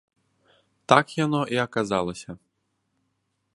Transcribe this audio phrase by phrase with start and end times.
[0.93, 2.29] Так яно і аказалася.